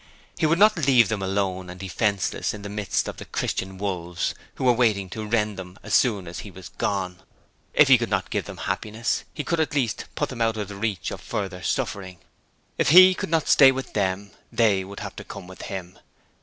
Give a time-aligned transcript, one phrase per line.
[0.39, 4.33] He would not leave them alone and defenceless in the midst of the 'Christian' wolves
[4.55, 7.21] who were waiting to rend them as soon as he was gone.
[7.75, 10.69] If he could not give them happiness, he could at least put them out of
[10.69, 12.17] the reach of further suffering.
[12.79, 15.99] If he could not stay with them, they would have to come with him.